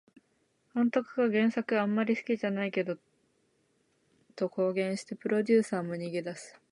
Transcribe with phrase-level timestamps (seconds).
[0.73, 2.71] 監督が原作あんまり好きじゃない
[4.33, 6.59] と公言してプロデューサーも逃げ出す